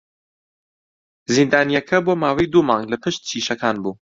زیندانییەکە 1.35 1.97
بۆ 2.05 2.13
ماوەی 2.21 2.51
دوو 2.53 2.67
مانگ 2.69 2.85
لە 2.93 2.97
پشت 3.03 3.21
شیشەکان 3.29 3.75
بوو. 3.83 3.93